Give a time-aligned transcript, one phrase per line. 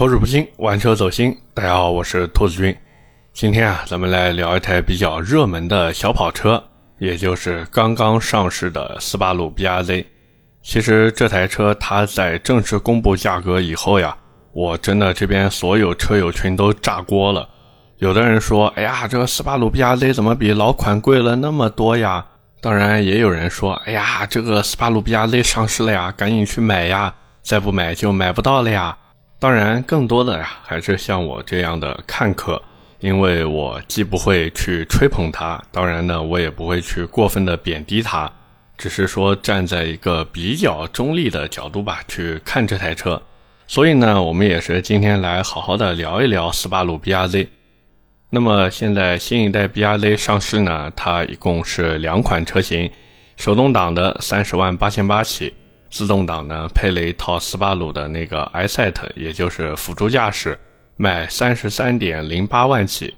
[0.00, 1.36] 口齿不清，玩车走心。
[1.52, 2.74] 大家好，我是兔子君。
[3.34, 6.64] 今天啊，咱们来聊一台比较热门的小跑车，
[6.96, 10.06] 也就是刚刚上市的斯巴鲁 BRZ。
[10.62, 14.16] 其实这台车它在正式公布价格以后呀，
[14.52, 17.46] 我真的这边所有车友群都炸锅了。
[17.98, 22.24] 有的人说：“哎呀，这个斯巴鲁 BRZ 怎么比老款贵了那么多呀？”
[22.62, 28.96] 当然，也有人说：“哎呀，这个斯巴鲁 BRZ 上市了呀，赶紧去买呀，再不买就买不到了呀。”
[29.40, 32.60] 当然，更多的呀，还是像我这样的看客，
[32.98, 38.30] 因为我既不会去吹捧它，当然呢，我也不会去过分的贬低它，
[38.76, 43.22] 只是说站在一个比较中立的角度吧，去看这台车。
[43.66, 47.48] 所以呢，我们也是今天来好好的聊一聊斯巴鲁 BRZ。
[48.28, 52.90] 那么现在新一代 BRZ 上市呢，它一共是两款车型，
[53.38, 55.54] 手动挡的三十万八千八起。
[55.90, 60.58] 自动挡呢，配了一套斯巴鲁的那个 iSet，也就是辅助驾驶，
[60.96, 63.14] 卖三十三点零八万起。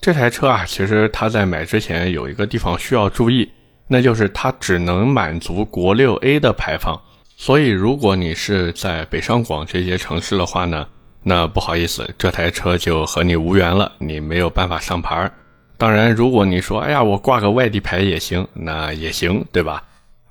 [0.00, 3.50] 这台车啊，其实它在买之前有一个地方需要注意，
[3.88, 7.00] 那就是它只能满足国六 A 的排放。
[7.36, 10.86] 所以，如果你是在北上广这些城市的话呢，
[11.22, 15.30] 那不好意思，这台车就和你无缘了，你没有办法上牌。
[15.78, 19.82] 当然，如果你说，哎呀，我挂个外地牌也行，那也行，对吧？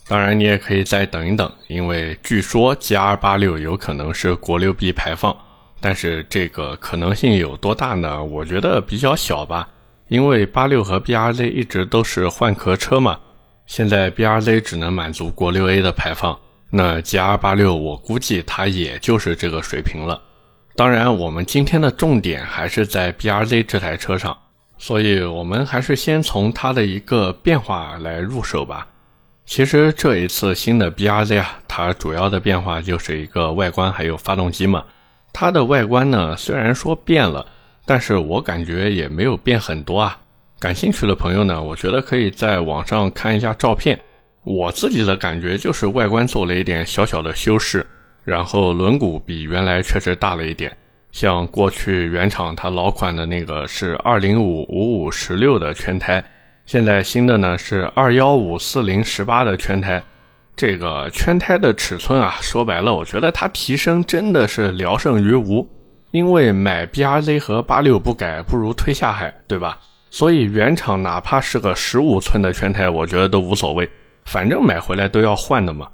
[0.10, 5.38] 当然，你也可以再等一等，因为据说 GR 八六有可能是国六 B 排放，
[5.80, 8.24] 但是这个可能性有多大呢？
[8.24, 9.70] 我觉得比较小吧，
[10.08, 13.20] 因为八六和 BRZ 一直都是换壳车嘛，
[13.68, 16.36] 现在 BRZ 只能满足国六 A 的排放，
[16.72, 20.20] 那 GR 八六我估计它也就是这个水平了。
[20.76, 24.36] 当然，我们今天的重点还是在 BRZ 这台车上，
[24.80, 28.88] 所以我们还是先从它的一个变化来入手吧。
[29.50, 34.86] 其实这一次新的 BRZ 啊，它主要的变化就是一个外观还有发动机嘛。
[35.34, 37.44] 它的外观呢，虽然说变了，
[37.84, 40.16] 但是我感觉也没有变很多啊。
[40.60, 44.00] 感兴趣的朋友呢，我觉得可以在网上看一下照片。
[44.44, 47.84] 我自己的感觉就是外观做了一点小小的修饰，
[48.24, 50.72] 然后轮毂比原来确实大了一点。
[51.12, 56.24] 像过去原厂它老款的那个是二零五五五十六的全胎。
[56.70, 60.04] 现在新的呢是二幺五四零十八的圈胎，
[60.56, 65.68] 这个圈胎的尺寸啊，说白了，我觉得它提升真的是聊胜于无。
[66.12, 69.80] 因为买 BRZ 和八六不改，不如推下海，对吧？
[70.12, 73.90] 所以原厂哪怕是个十五寸的圈胎，我觉得都无所谓，
[74.26, 75.88] 反正买回来都要换的嘛。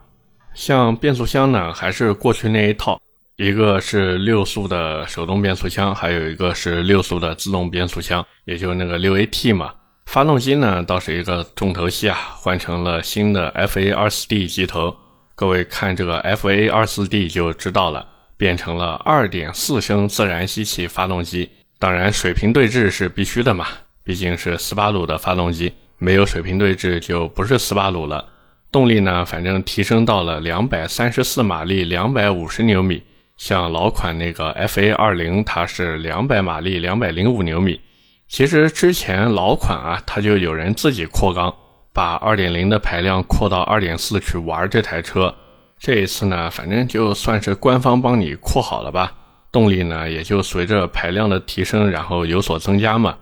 [0.53, 2.99] 像变速箱呢，还是过去那一套，
[3.37, 9.71] 一个是六速的手动变速箱，还有一个是六速的自动变速箱，也就那个六 AT 嘛。
[10.05, 14.95] 发动机呢，倒是一个重头戏啊，换成了新的 FA 二四 D 机头。
[15.35, 18.07] 各位看这个 FA 二四 D 就知道了，
[18.37, 21.49] 变成了二点四升自然吸气发动机。
[21.77, 23.67] 当然，水平对置是必须的嘛，
[24.05, 28.25] 毕竟是斯巴鲁的发动机，没有水平对置就不是斯巴鲁了。
[28.71, 33.03] 动力呢，反正提升到了两百三十四马力，两百五十牛米。
[33.35, 37.81] 像老款那个 FA 二零，它是两百马力，两百零五牛米。
[38.27, 41.53] 其实之前老款啊，它就有人自己扩缸，
[41.93, 45.33] 把2.0的排量扩到2.4去玩这台车。
[45.77, 49.13] 这一次呢，反正就算是官方帮你扩好了吧，
[49.51, 53.15] 动力呢也就随着排量的提升，然后有所增加嘛。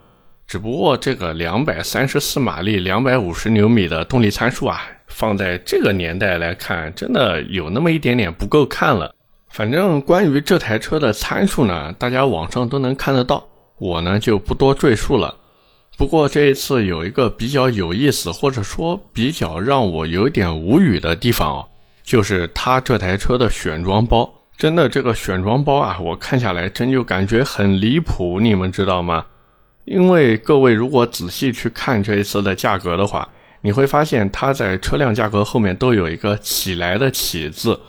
[0.48, 9.14] 只不过这个234马力、250牛米的动力参数啊，放在这个年代来看，真的有那么一点点不够看了。
[9.50, 13.46] 反正关于这台车的参数呢，大家网上都能看得到。
[13.78, 15.36] 我呢就不多赘述了。
[15.98, 21.68] 不过这一次有一个比较有意思，或者说比较让我有点无语的地方哦，
[22.04, 24.34] 就是它这台车的选装包。
[24.58, 29.26] 真的，这个选装包啊，我看下来真就感觉很离谱，你们知道吗？
[29.86, 33.28] 因为各位如果仔细去看这一次的价格的话，
[33.62, 37.80] 你会发现它在车辆价格后面都有一个“起来”的“起”字。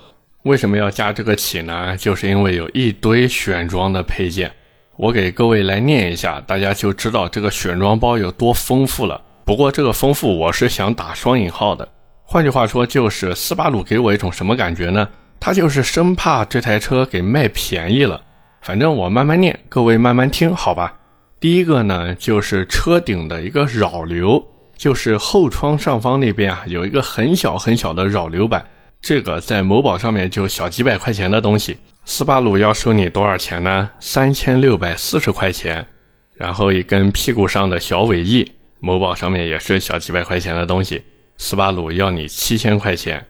[0.43, 1.97] 为什么要加这个“起”呢？
[1.97, 4.53] 就是因为有一堆选装的配件。
[4.97, 9.21] 我给各位来念一下，大家就知道这个选装包有多丰富了。
[9.45, 11.87] 不过这个丰富我是想打双引号的，
[12.23, 15.09] 换句话说就是斯巴鲁给我一种什么感觉呢？
[15.41, 18.21] 他就是生怕这台车给卖便宜了。
[18.63, 20.95] 反正我慢慢念，各位慢慢听，好吧？
[21.41, 24.43] 第一个呢就是车顶的一个扰流，
[24.77, 28.65] 就是后窗上方那边啊有一个很小很小的扰流板，
[29.03, 31.79] 这个在某宝上面就小几百块钱的东西。
[32.07, 33.91] 斯巴鲁要收你多少钱呢？
[33.99, 35.87] 三千六百四十块钱。
[36.35, 41.03] 然后一根屁股上的小尾翼，某宝上面也是小几百块钱的东西。
[41.39, 43.27] 斯巴鲁要你七千块钱。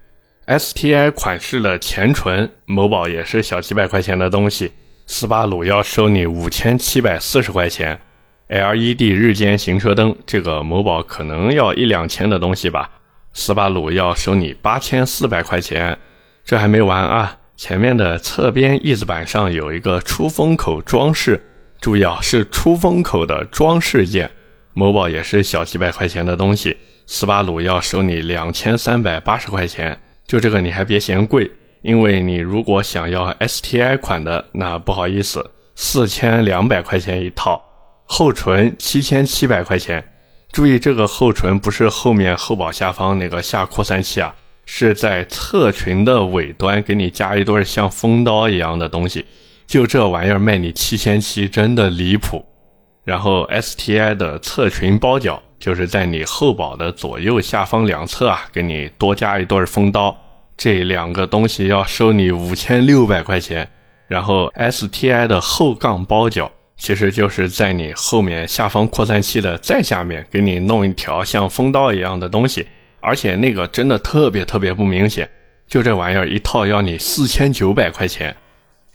[0.47, 4.73] STI 款式的前唇，某宝也是小几百块钱的东西。
[5.07, 8.01] 斯巴鲁要收你五千七百四十块钱
[8.49, 12.91] ；LED 日间行车灯，这个某宝可能要一两千的东西吧，
[13.33, 15.97] 斯巴鲁要收你八千四百块钱。
[16.45, 21.41] 这还没完啊，前面的侧边翼子板上有一个出风口装饰，
[21.81, 24.31] 注意啊，是出风口的装饰件，
[24.73, 29.99] 某宝也是小几百块钱的东西，斯巴鲁要收你两千三百八十块钱。
[30.27, 31.51] 就这个你还别嫌贵。
[31.83, 37.63] 因为你如果想要 STI 款的，那不好意思，四千两百块钱一套，
[38.07, 40.03] 后唇七千七百块钱。
[40.51, 44.35] 注意，这个后唇不是后面后保下方那个下扩散器啊，
[44.67, 49.25] 是在侧裙的尾端给你加一对像风刀一样的东西。
[49.67, 52.45] 就这玩意儿卖你七千七，真的离谱。
[53.05, 60.17] 然后 STI 的侧裙包脚，就是在你后保的左右下方两侧啊，给你多加一对风刀。
[60.57, 63.69] 这两个东西要收你五千六百块钱，
[64.07, 72.67] 然后 STI 的后杠包脚，其实就是在你后面下方扩散器的再下面给你弄一条像风刀一样的东西，
[73.05, 75.29] 而且那个真的特别特别不明显，
[75.69, 78.35] 就这玩意儿一套要你四千九百块钱。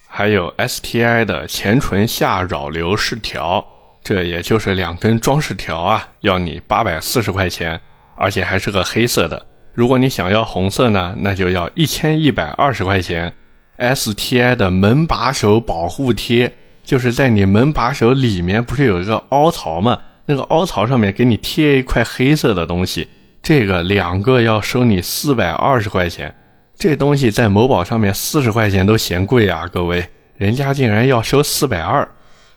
[0.07, 3.63] 还有 STI 的前唇下扰流饰条，
[4.03, 7.79] 这也就是两根装饰条啊，要你八百四十块钱，
[8.15, 9.45] 而且还是个黑色的。
[9.73, 13.31] 如果你想要红色呢，那就要一千一百二十块钱。
[13.77, 16.51] STI 的门把手保护贴，
[16.83, 20.01] 就是在你门把手里面不是有一个凹槽吗？
[20.25, 23.07] 那个凹槽上面给你贴一块黑色的东西，
[23.41, 26.36] 这个两个要收你四百二十块钱。
[26.77, 32.07] 这东西在某宝上面四十块钱都嫌贵啊，各位，人家竟然要收四百二。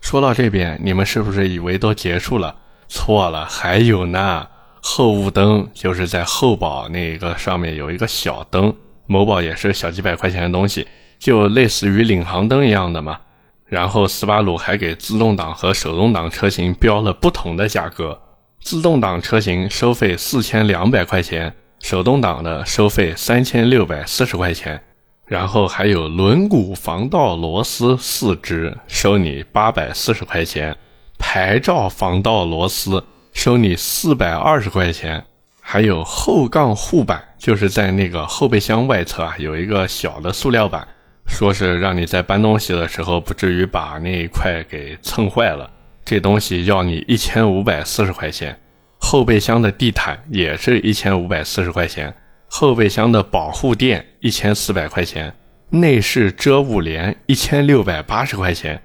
[0.00, 2.54] 说到这边，你们是不是以为都结束了？
[2.88, 4.46] 错了，还有呢。
[4.80, 8.74] 后雾灯就是在后保那个上面有一个小灯，
[9.06, 10.86] 某宝也是小几百块钱的东西，
[11.18, 13.18] 就类似于领航灯一样的嘛。
[13.66, 18.20] 然后斯巴鲁还给自动挡和手动挡车型标了不同的价格，
[18.62, 24.80] 自动挡车型收费四千两百块钱，手动挡的收费三千六百四十块钱。
[25.26, 30.76] 然后还有轮毂防盗螺丝四只，收你八百四十块钱，
[31.18, 33.02] 牌照防盗螺丝。
[33.32, 35.24] 收你四百二十块钱，
[35.60, 40.86] 还有后杠护板，就是在那个后备箱外侧啊，有一个小的塑料板，
[41.26, 45.70] 说是让你在搬东西的时候不至于把那一块给蹭坏了。
[46.04, 48.58] 这东西要你一千五百四十块钱。
[48.98, 52.14] 后备箱的地毯也是一千五百四十块钱。
[52.46, 55.34] 后备箱的保护垫一千四百块钱。
[55.70, 58.80] 内饰遮雾帘一千六百八十块钱。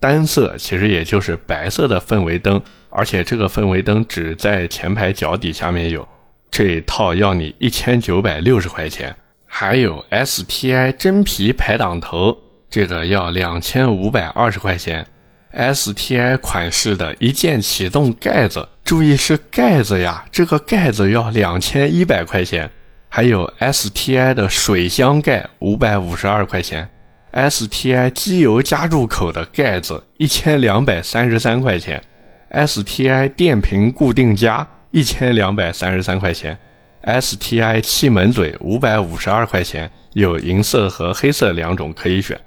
[0.00, 2.60] 单色其实也就是白色的氛围灯。
[2.90, 6.06] 而且这个氛围灯只在前排脚底下面有，
[6.50, 9.14] 这一套要你一千九百六十块钱。
[9.46, 12.36] 还有 STI 真皮排挡头，
[12.68, 15.06] 这个要两千五百二十块钱。
[15.54, 22.70] STI 款式的一键启动盖子，注意是盖子呀，这个盖子要两千一百块钱。
[23.08, 26.88] 还有 STI 的水箱盖五百五十二块钱
[27.32, 32.02] ，STI 机油加注口的盖子一千两百三十三块钱。
[32.50, 36.58] STI 电瓶固定夹一千两百三十三块钱
[37.04, 42.40] ，STI 气门嘴五百五十二块钱，有银色和黑色两种可以选。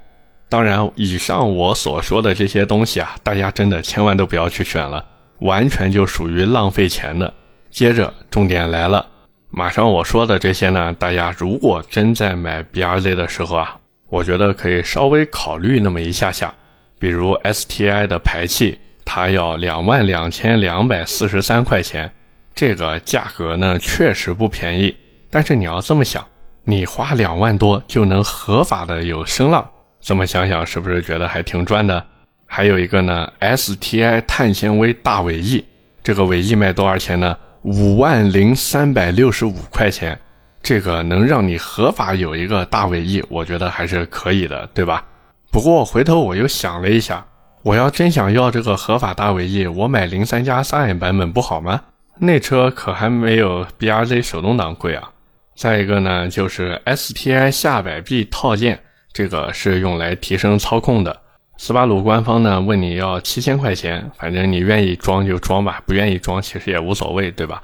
[0.48, 5.04] 当然，以上我所说的这些东西啊，大家真的千万都不要去选了，
[5.40, 7.32] 完全就属于浪费钱的。
[7.70, 9.04] 接着，重点来了，
[9.50, 13.76] 马上我说的这些呢，大家如果真在买 BRZ 的时候啊，
[14.08, 16.54] 我觉得可以稍微考虑那么一下下，
[16.98, 18.78] 比如 STI 的排气。
[19.08, 22.12] 它要两万两千两百四十三块钱，
[22.56, 24.94] 这个价格呢确实不便宜。
[25.30, 26.26] 但是你要这么想，
[26.64, 29.64] 你花两万多就能合法的有声浪，
[30.06, 32.06] 这么想想是不是觉得还挺赚的？
[32.46, 35.64] 还有一个呢，STI 碳纤维大尾翼，
[36.00, 37.36] 这个尾翼卖多少钱呢？
[37.62, 40.16] 五万零三百六十五块钱，
[40.62, 45.04] 这个能让你合法有一个大尾翼，我觉得还是可以的，对吧？
[45.50, 47.26] 不过回头我又想了一下。
[47.64, 51.82] 我要真想要这个合法大尾翼，我买零三加三 M 版本不好吗？
[52.20, 55.10] 那车可还没有 BRZ 手动挡贵啊。
[55.56, 58.78] 再一个呢，就是 STI 下摆臂套件，
[59.16, 61.22] 这个是用来提升操控的。
[61.56, 67.62] 斯巴鲁官方呢问你要七千块钱，反正你愿意装就装吧，不愿意装其实也无所谓，对吧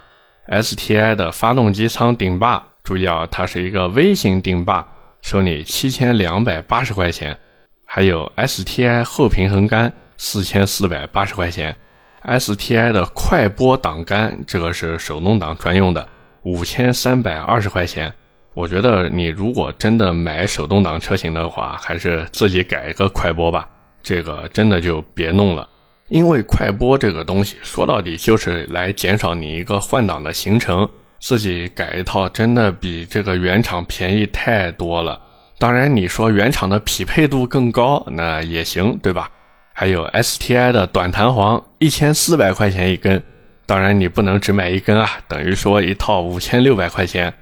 [0.49, 4.83] ？STI 的发动机舱顶坝，注意啊，它是一个微型顶坝，
[5.21, 7.37] 收你七千两百八十块钱。
[7.85, 11.77] 还有 STI 后平衡杆四千四百八十块钱
[12.25, 16.09] ，STI 的快拨挡杆这个是手动挡专用的
[16.45, 18.11] 五千三百二十块钱。
[18.55, 23.69] 我觉得你如果真的买手动挡车型的话，还是自己改一个快播吧，
[24.03, 25.69] 这个真的就别弄了。
[26.09, 30.87] 因为快播这个东西说到底就是来减少你一个换挡的行程，
[31.19, 35.19] 自己改一套真的比这个原厂便宜太多了。
[35.59, 39.31] 当然你说原厂的匹配度更高，那也行，对吧？
[39.73, 43.23] 还有 STI 的短弹簧，一千四百块钱一根。
[43.65, 47.33] 当然你不能只买一根啊，等于说一套五千六百块钱。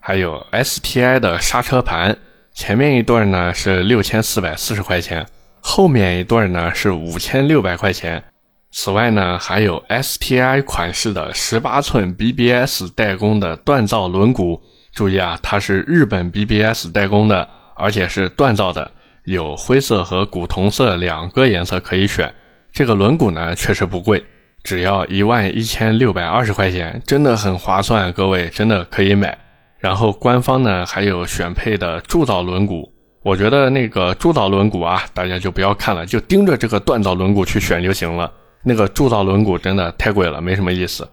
[0.00, 2.16] 还有 STI 的刹车盘，
[2.54, 5.26] 前面一对呢是六千四百四十块钱，
[5.60, 8.24] 后面一对呢是五千六百块钱。
[8.70, 14.60] 此外呢，还有 STI 款式的十八寸 BBS 代工的锻造轮毂，
[14.92, 18.90] 注意啊，它是日本 BBS 代工的，而且是锻造的，
[19.24, 22.32] 有灰色和古铜色两个颜色可以选。
[22.70, 24.22] 这个轮毂呢确实不贵，
[24.62, 29.36] 只要一万一千六百二十块钱，真的很划算，各位真的可以买。
[29.78, 32.88] 然后官方呢还有选配的铸造轮毂，
[33.22, 38.32] 我觉得那个铸造轮毂啊，大家就不要看了，就盯着这个锻造轮毂去选就行了。
[38.64, 41.08] 那个铸造轮毂真的太贵了，没什么意思。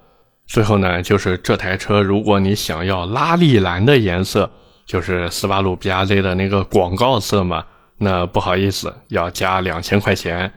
[0.48, 4.50] 最后呢，就是这台车，如果你想要拉力蓝的颜色，
[4.86, 7.64] 就是斯巴鲁 BRZ 的那个广告色嘛，
[7.98, 10.52] 那不好意思，要加两千块钱。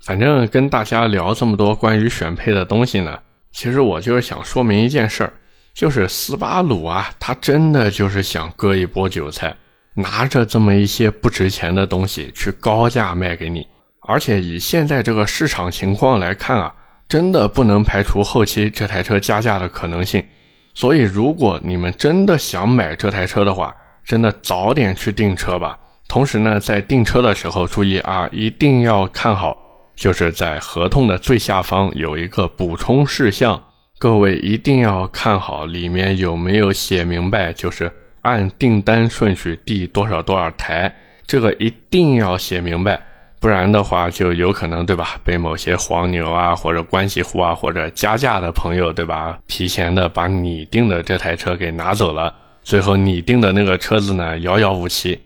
[0.00, 3.18] 反正跟大家聊这么多关于选配的东西呢，
[3.50, 5.32] 其实我就是想说明一件事儿。
[5.76, 9.54] 就是斯巴鲁啊，他真的就是想割一波韭菜，
[9.92, 13.66] 拿着这么一些不值钱的东西去高价卖给你。
[14.08, 16.74] 而且以现在这个市场情况来看啊，
[17.06, 20.24] 真的不能排除后期这台车加价的可能性。
[20.72, 25.78] 所以，如果你们真的想买这台车的话，真的早点去订车吧。
[26.08, 29.54] 同时呢，在订车的时候注意啊，一定要看好，
[29.94, 33.62] 就是在合同的最下方有一个补充事项。
[33.98, 40.94] 各位一定要看好里面有没有写明白，就是按订单顺序递多少多少台，
[41.26, 43.00] 这个一定要写明白，
[43.40, 45.18] 不然的话就有可能对吧？
[45.24, 49.38] 被某些黄牛啊，或者关系户啊，或者加价的朋友对吧？
[49.48, 55.18] 提前的把你订的这台车给拿走了，最后你订的那个车子呢遥遥无期。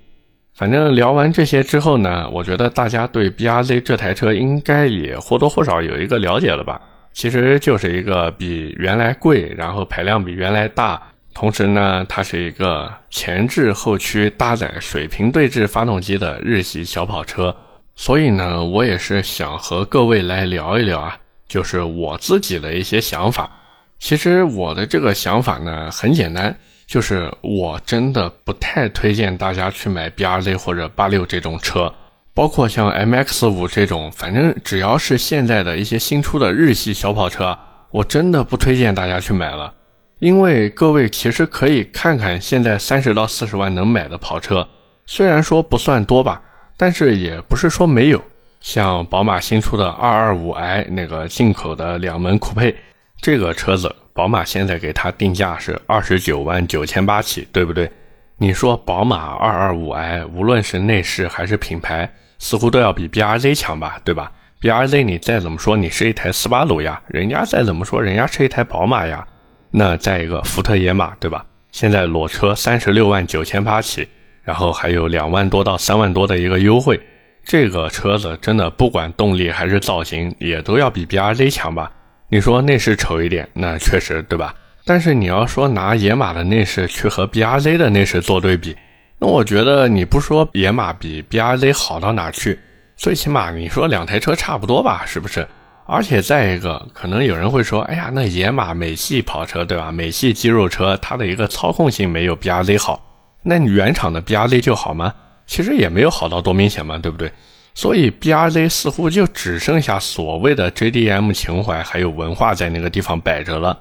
[0.55, 6.81] 反正聊完这些之后呢，我觉得大家对 B R Z 这台车应该也或多或少有一个了解了吧。
[7.13, 11.01] 其实就是一个比原来贵，然后排量比原来大，
[11.35, 17.55] 同时呢，它是一个前置后驱搭载水平对置发动机的日系小跑车。
[17.97, 23.51] 所以呢，我也是想和各位来聊一聊啊，就是我自己的一些想法。
[23.99, 31.93] 其实我的这个想法呢很简单，就是我真的不太推荐大家去买 B R Z 或者八六这种车。
[32.33, 37.59] 包括像 M X 五这种，反正只要是现在的一些新出的日系小跑车，
[37.91, 39.75] 我真的不推荐大家去买了。
[40.21, 44.69] 因为各位其实可以看看现在三十到四十万能买的跑车，
[45.07, 46.43] 虽然说不算多吧，
[46.77, 48.23] 但是也不是说没有。
[48.61, 52.77] 像宝马新出的 225i 那个进口的两门酷配，
[53.21, 57.91] 这个车子宝马现在给它定价是二十九万九千八起，对不对？
[58.43, 64.33] 你说宝马 225i，无论是内饰还是品牌，似乎都要比 BRZ 强吧，对吧
[64.63, 69.27] ？BRZ 你再怎么说，你是一台斯巴鲁呀，人家再怎么说，人家是一台宝马呀。
[69.71, 71.45] 那再一个福特野马，对吧？
[71.71, 74.09] 现在裸车三十六万九千八起，
[74.43, 76.99] 然后还有两万多到三万多的一个优惠，
[77.45, 81.93] 这个车子真的不管动力还是造型，也都要比 BRZ 强吧？
[82.31, 84.55] 你说内饰丑一点，那确实，对吧？
[84.91, 88.77] 但是你要说拿野马的内饰去和 B R Z 的内饰做对比，
[89.21, 92.59] 那我觉得你不说野马比 B R Z 好到哪去，
[92.97, 95.47] 最起码你说两台车差不多吧，是不是？
[95.87, 99.93] 而且再一个，可能有人会说，哎呀，那野马美系跑车对吧？
[99.93, 103.01] 美系肌肉车，它的一个操控性没有 B R Z 好，
[103.45, 105.15] 那你原厂的 B R Z 就好吗？
[105.47, 107.31] 其实也没有好到多明显嘛，对不对？
[107.75, 113.79] 所以 B R Z 似乎就只剩下所谓的 J D M 情怀还有文化在那个地方摆着了。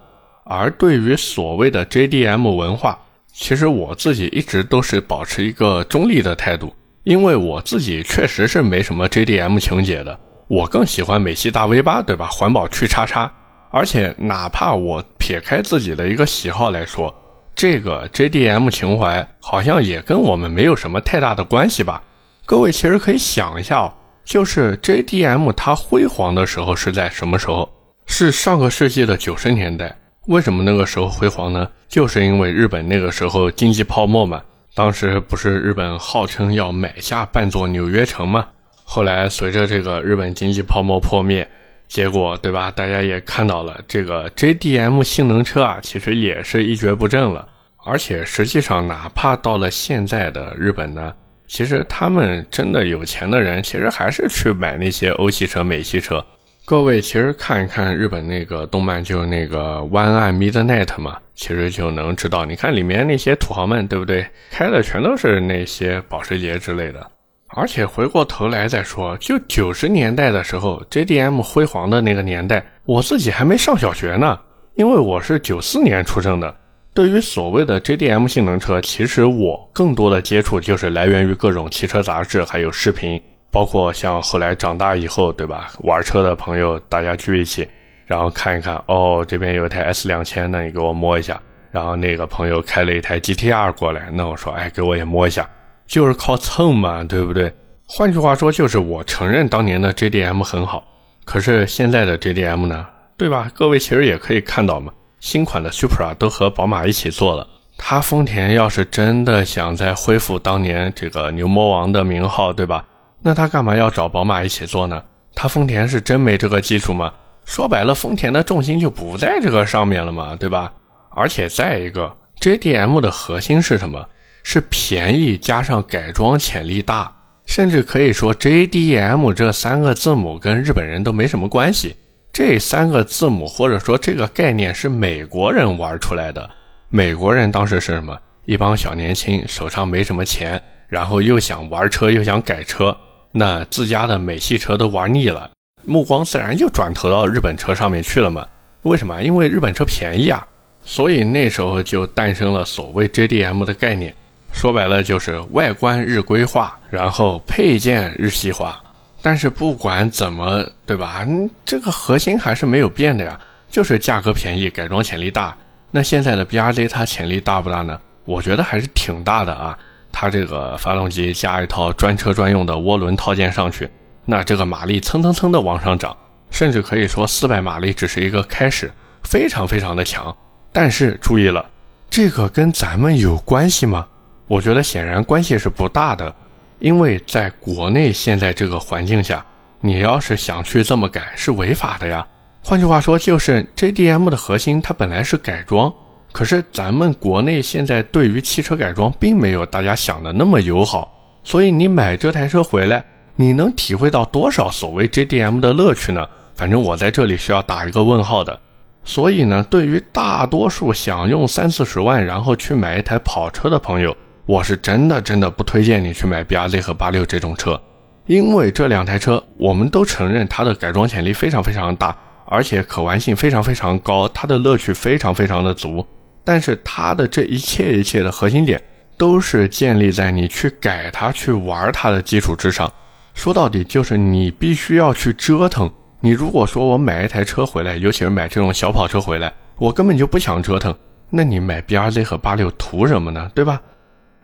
[0.50, 2.98] 而对于所谓的 JDM 文化，
[3.32, 12.26] 其实我自己一直都是保持一个中立的态度，因为我自己确实是没什么 JDM 情节的，我更喜欢美系大 V 八，对吧？
[12.32, 13.32] 环保去叉叉。
[13.70, 17.14] 而且哪怕我撇开自己的一个喜好来说，
[17.54, 22.02] 这个 JDM 情怀好像也跟我们没有什么太大的关系吧？
[22.48, 23.94] 各位其实可以想一下哦，
[24.26, 27.70] 就是 JDM 它辉煌的时候是在什么时候？
[28.08, 29.96] 是上个世纪的九十年代。
[30.30, 31.68] 为什么那个时候辉煌呢？
[31.88, 34.40] 就是因为日本那个时候经济泡沫嘛。
[34.76, 38.46] 当时不是日本号称要买下半座纽约城嘛？
[38.84, 41.50] 后来随着这个日本经济泡沫破灭，
[41.88, 42.70] 结果对吧？
[42.70, 47.48] 大家也看到了，这个 JDM 性能车啊，其实也是一蹶不振了。
[47.84, 51.12] 而且实际上，哪怕到了现在的日本呢，
[51.48, 56.24] 其实他们真的有钱的人，其实还是去买那些欧系车、美系车。
[56.70, 62.46] 各位其实看一看日本那个动漫，就那个 One at Midnight 嘛，其实就能知道。
[62.46, 64.24] 你看里面那些土豪们，对不对？
[64.52, 67.10] 开的全都是那些保时捷之类的。
[67.48, 74.40] 而且回过头来再说，就九十年代的时候，JDM 辉煌的那个年代，我自己还没上小学呢，
[74.76, 76.56] 因为我是九四年出生的。
[76.94, 83.20] 对于所谓的 JDM 性能车，其实我更多的接触就是来源于各种汽车杂志，还有视频。
[83.52, 85.72] 包括像后来长大以后，对吧？
[85.80, 87.68] 玩车的朋友大家聚一起，
[88.06, 91.40] 然后看一看，哦，这边有一台 S 两千，那你给我摸一下。
[91.72, 95.48] 然后那个朋友开了一台 GTR 过来，那我说，哎，给我也摸一下，
[95.86, 97.54] 就是靠蹭嘛，对不对？
[97.86, 100.84] 换句话说，就是我承认当年的 JDM 很好，
[101.26, 102.86] 可是现在的 JDM 呢，
[103.18, 103.52] 对吧？
[103.54, 107.48] 各位其实也可以看到嘛，新款的 Supra 都和宝马一起做了。
[107.78, 112.84] 他丰田要是真的想再恢复当年这个牛魔王的名号，对吧？
[113.22, 115.04] 那他干嘛要找宝马一起做呢？
[115.36, 117.14] 他丰田是真没这个技术吗？
[117.46, 120.72] 说白了，丰田的重心就不在这个上面了嘛，对吧？
[121.10, 124.06] 而且再一个，JDM 的核心是什么？
[124.44, 127.14] 是便宜加上改装潜力大，
[127.46, 131.96] 甚至可以说 JDM 这三个字母跟日本人都没什么关系。
[132.32, 136.50] 这三个字母或者说这个概念是美国人玩出来的。
[136.90, 138.18] 美国人当时是什么？
[138.46, 142.96] 一帮小年轻手上没什么钱，然后又想玩车又想改车。
[143.32, 145.50] 那自家的美系车都玩腻了，
[145.86, 148.46] 目光自然就转投到日本车上面去了嘛？
[148.84, 149.22] 为什么？
[149.22, 150.46] 因为日本车便宜啊，
[150.84, 154.14] 所以那时候就诞生了所谓 JDM 的概念。
[154.52, 158.82] 说白了就是外观日规化，然后配件日系化。
[159.22, 161.24] 但是不管怎么，对吧？
[161.64, 165.56] 这个核心还是没有变的呀，就是价格便宜，改装潜力大。
[165.92, 168.00] 那现在的 BRZ 它潜力大不大呢？
[168.26, 169.78] 我觉得还是挺大的啊。
[170.22, 173.90] 它这个发动机加一套专车专用的涡轮套件上去，
[174.26, 176.14] 那这个马力蹭蹭蹭的往上涨，
[176.52, 178.92] 甚至可以说四百马力只是一个开始，
[179.24, 180.36] 非常非常的强。
[180.74, 181.66] 但是注意了，
[182.10, 184.06] 这个跟咱们有关系吗？
[184.48, 186.36] 我觉得显然关系是不大的，
[186.80, 189.46] 因为在国内现在这个环境下，
[189.80, 192.28] 你要是想去这么改是违法的呀。
[192.62, 195.94] 换句话说，就是 JDM 的核心它本来是改装。
[196.32, 201.12] 可是咱们国内现在对于汽车改装并没有大家想的那么友好，
[201.44, 203.04] 所以你买这台车回来，
[203.36, 206.28] 你能体会到多少所谓 JDM 的乐趣呢？
[206.56, 208.60] 反正我在这里是要打一个问号的。
[209.04, 214.16] 所以呢，对于大多数想用三四十万然后去买一台跑车的朋友，
[214.46, 217.82] 我是真的真的不推荐你去买 BRZ 和八六这种车，
[218.28, 222.16] 因为这两台车我们都承认它的改装潜力非常非常大，
[222.46, 226.06] 而且可玩性非常非常高，它的乐趣非常非常的足。
[226.44, 228.82] 但是它的这一切一切的核心点，
[229.18, 232.92] 都是建立在你去改它、去玩它的基础之上。
[233.34, 235.90] 说到底，就是你必须要去折腾。
[236.22, 240.94] 你如果说我买一台车回来，尤其是买这种小跑车回来，我根本就不想折腾，
[241.30, 243.50] 那你买 B R Z 和八六图什么呢？
[243.56, 243.82] 对吧？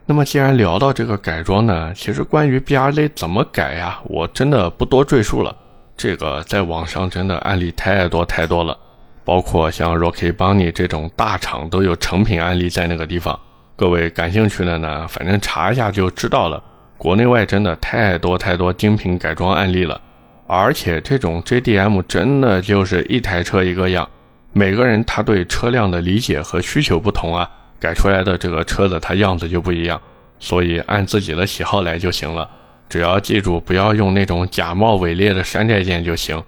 [0.06, 5.54] 那么既然聊到这个改装呢，其实关于 B R Z 怎么改呀，我真的不多赘述了。
[5.96, 8.78] 这个在网上真的案例太多太多了。
[9.26, 13.36] 包括像 Rocky Bunny 这种大厂都有成品案例在那个地方，
[13.74, 16.62] 各位感兴趣的呢，反正查一下就知道了。
[16.96, 20.00] 国内外真的太多太多精品改装案例了，
[20.46, 24.08] 而且这种 JDM 真的就是一台车一个样，
[24.52, 30.00] 每个人他对车辆的理解和需求不同啊，改出来的这个车子它样子就不一样，
[30.38, 32.48] 所以按自己的喜好来就行了，
[32.88, 36.40] 只要记住不要用那种假冒伪劣的山寨件就行。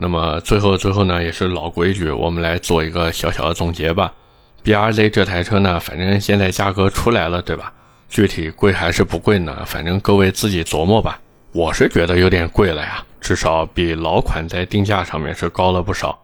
[0.00, 4.12] 那么最后最后呢，也是老规矩，我们来做一个小小的总结吧。
[4.62, 7.72] B R Z 这台车呢，反正现在价格出来了，对吧？
[8.08, 9.64] 具体贵还是不贵呢？
[9.66, 11.18] 反正各位自己琢磨吧。
[11.50, 16.16] 我是觉得有点贵了呀，至少比老款在定价上面是高了不少。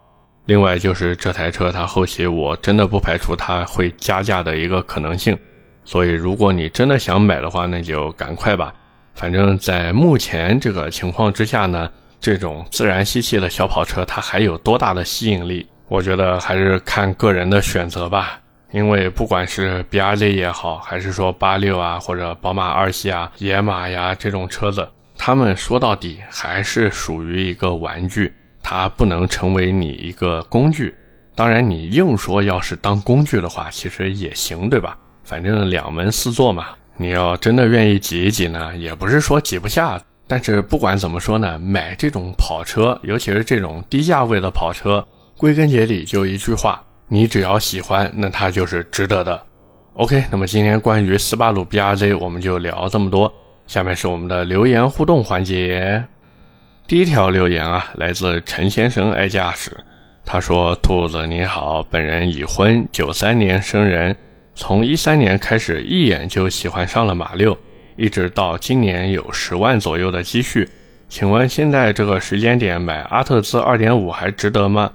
[0.45, 5.37] 另外就是这台车它后期我真的不排除它会加价的一个可能性，
[5.83, 8.73] 所以如果你真的想买的话，那就赶快吧。
[9.15, 11.89] 反正在目前这个情况之下呢。
[12.25, 15.63] 这种自然吸气的小跑车，它还有多大的吸引力？
[15.87, 18.39] 我觉得还是看个人的选择吧。
[18.71, 28.33] 因为不管是 B R Z 也好，还是说八六啊，或者宝马二系啊、野马呀这种车子，他们说到底还是属于一个玩具，
[28.63, 30.95] 它不能成为你一个工具。
[31.35, 34.97] 当然，你硬说要是当工具的话，其实也行，对吧？
[35.23, 40.01] 反正两门四座嘛，你要真的愿意挤一挤呢，也不是说挤不下。
[40.27, 45.05] 但是不管怎么说呢，买这种跑车，尤其是这种低价位的跑车，
[45.37, 49.41] 归根结底就一句话：你只要喜欢，那它就是值得的。
[49.93, 53.33] OK，那么今天关于斯巴鲁 BRZ 我们就聊这么多。
[53.67, 56.03] 下面是我们的留言互动环节。
[56.87, 59.71] 第一条留言啊，来自陈先生爱驾驶，
[60.23, 64.15] 他说：“兔子你好，本人已婚，九三年生人，
[64.53, 67.57] 从一三年开始一眼就喜欢上了马六，
[67.95, 70.69] 一直到今年有十万左右的积蓄。
[71.07, 74.91] 请问现在这个时间点买阿特兹二点五还值得吗？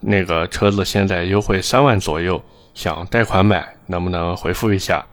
[0.00, 2.42] 那个车子现在优惠三万左右，
[2.74, 5.04] 想贷款买，能不能回复一下？”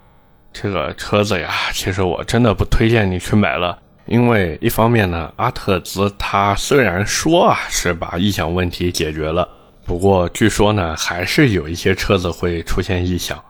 [0.54, 9.48] 这个车子呀，其实我真的不推荐你去买了，因为一方面呢，阿特兹它虽然说啊是把异响问题解决了，
[9.86, 13.42] 不过据说呢还是有一些车子会出现异响。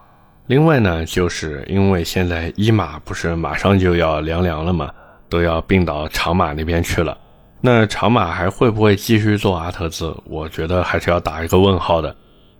[0.51, 4.91] 另外呢，就是因为现在一马不是马上就要凉凉了嘛，
[5.29, 7.17] 都要并到长马那边去了，
[7.61, 10.13] 那长马还会不会继续做阿特兹？
[10.25, 12.13] 我觉得还是要打一个问号的。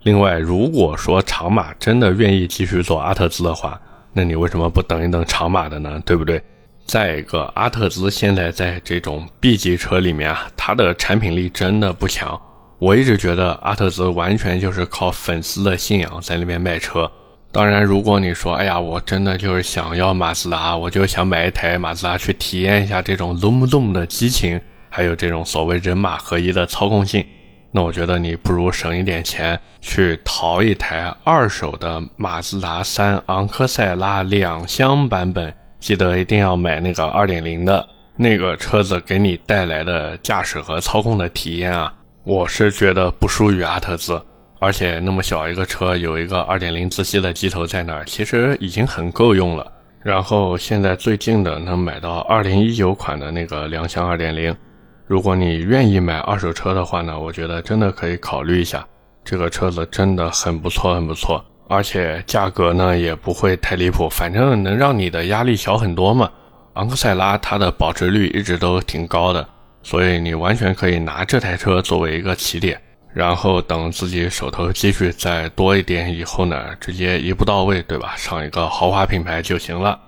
[0.04, 3.78] 另外，如果说长马真的愿意继续做阿特兹的话，
[4.14, 6.00] 那你为什么不等一等长马的呢？
[6.06, 6.42] 对不对？
[6.86, 12.40] 再一个，阿特兹现在在这种 B 级车里面啊，它的产品力真的不强。
[12.78, 17.06] 我一直觉得阿特兹完全就是靠粉丝的信仰在那边卖车。
[17.52, 27.22] 当然，如果你说，哎呀，我真的就是想要马自达，我就想买一台马自达去体验一下这种 zoom zoom 的激情，还有这种所谓人马合一的操控性。
[27.70, 37.86] 那我觉得你不如省一点钱去淘一台二手的马自达三昂克赛拉两厢版本，记得一定要买那个二点零的
[38.16, 41.92] 那个车子，给你带来的驾驶和操控的体验啊，
[42.24, 44.18] 我是觉得不输于阿特兹，
[44.62, 49.66] 而且那么小一个车，有一个二点零自吸的机头在那儿，其实已经很够用了。
[50.04, 54.56] 然后现在最近的能买到二零一九款的那个两厢二点零。
[55.04, 58.86] 如果你愿意买二手车的话呢，我觉得真的可以考虑一下，
[59.24, 66.30] 这个车子真的很不错，很不错，而且价格呢也不会太离谱，反正能让你的压力小很多嘛。
[66.74, 69.44] 昂克赛拉它的保值率一直都挺高的，
[69.82, 72.80] 所以你完全可以拿这台车作为一个起点，
[73.14, 78.14] 然后等自己手头积蓄再多一点以后呢，直接一步到位，对吧？
[78.16, 79.98] 上一个豪华品牌就行了。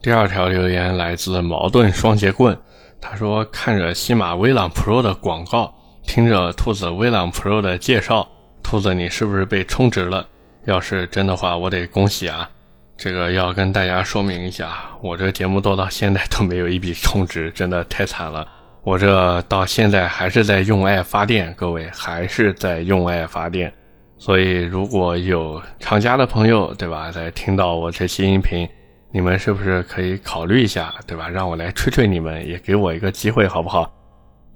[0.00, 2.56] 第二条留言来自矛盾双节棍。
[3.00, 5.74] 他说：“看着西马威朗 Pro 的广告，
[6.06, 8.26] 听着兔子威朗 Pro 的介绍，
[8.62, 10.26] 兔子你是不是被充值了？
[10.64, 12.48] 要是真的话，我得恭喜啊！
[12.96, 18.46] 这个要跟大家说明一下，我这节目做到现在都没有一笔充值，真的太惨了。
[18.86, 23.72] 我这到现在还是在用爱发电，各位还是在用爱发电。
[24.16, 28.64] 所以如果有厂家的朋友，对吧，在听到我这期音频。”
[29.10, 31.28] 你们是不是可以考虑一下，对吧？
[31.28, 33.90] 让我来吹吹你们，也给我一个机会，好不好？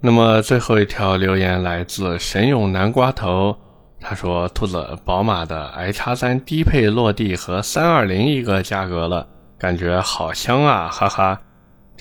[0.00, 3.56] 那么最后一条留言来自神勇南瓜头，
[4.00, 9.26] 他说：“兔子，宝马的 i 叉三低配落地和三二零一个价格了，
[9.58, 11.40] 感觉好香啊，哈哈。”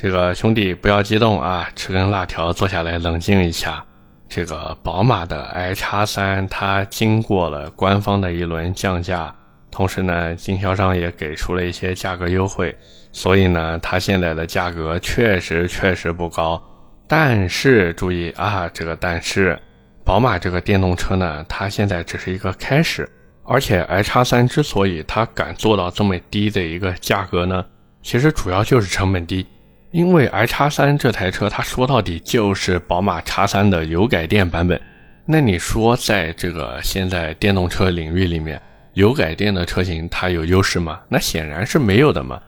[0.01, 3.83] 这个兄弟不要激动啊，吃根辣条，坐下来冷静一下。
[4.29, 9.35] 这个宝马的 i 叉三，它经过了官方的一轮降价。
[9.69, 12.73] 同时呢，经销商也给出了一些价格优惠，
[13.11, 16.63] 所以呢，它现在的价格确实确实不高。
[17.05, 19.59] 但是注意啊，这个但是，
[20.05, 23.05] 宝马这个电动车呢，它现在只是一个开始。
[23.43, 27.65] 而且 i 叉三之所以它敢做到这么低的一个价格呢，
[28.01, 29.45] 其实主要就是成本低。
[29.91, 34.79] 因为 i 叉三这台车，它说到底就是宝马叉三的油改电版本。
[35.25, 38.61] 那你说，在这个现在电动车领域里面，
[38.93, 40.99] 油改电的车型它有优势吗？
[41.07, 42.39] 那显然是没有的嘛。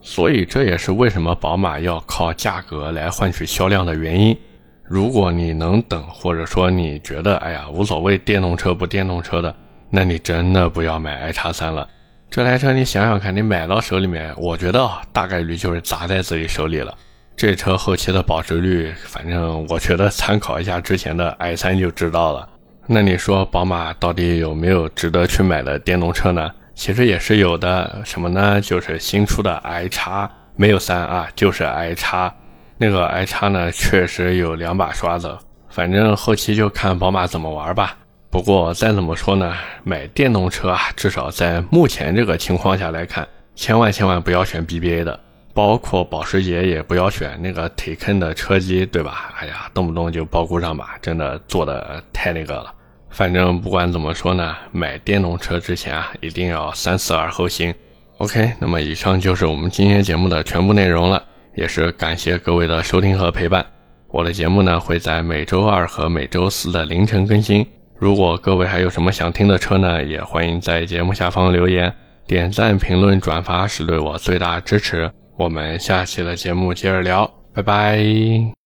[0.00, 4.36] 所以这也是为什么宝马要靠价格来换取销量的原因。
[4.82, 9.54] 如果你能等，或者说你觉得哎呀无所谓电动车不电动车的，
[9.90, 11.86] 那你真的不要买 i 叉三了。
[12.30, 16.94] 这台车你想想看，你买到手里面，我觉得大概率就是砸在自己手里了。
[17.34, 22.46] 这车后期的保值率，反正我觉得参考一下之前的 i 三就知道了。
[22.86, 26.50] 那你说宝马到底有没有值得去买的电动车呢？
[26.74, 28.60] 其实也是有的，什么呢？
[28.60, 32.32] 就是新出的 i 叉，没有三啊，就是 i 叉。
[32.76, 35.36] 那个 i 叉呢，确实有两把刷子，
[35.70, 37.96] 反正后期就看宝马怎么玩吧。
[38.30, 45.18] 不过再怎么说呢，买电动车啊，至少在目前这个情况下来看，千万千万不要选 BBA 的，
[45.54, 49.34] 包括保时捷也不要选那个 Taycan 的车机，对吧？
[49.40, 52.74] 哎呀，动不动就包故障码，真的做的太那个了。
[53.08, 57.74] 反正不管怎么说呢，买电动车之前啊，一定要三思而后行。
[58.18, 61.22] OK，那么以上就是我们今天节目的全部内容了，
[61.56, 63.64] 也是感谢各位的收听和陪伴。
[64.08, 67.66] 我的节目呢会在每周二和每周四的凌晨更新。
[67.98, 71.92] 如果各位还有什么想听的车呢，也欢迎在节目下方留言、
[72.26, 75.10] 点赞、评论、转发，是对我最大支持。
[75.36, 78.57] 我们下期的节目接着聊，拜拜。